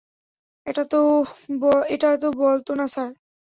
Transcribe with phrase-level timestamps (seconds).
[0.65, 3.09] এটা তো বলতো না স্যার।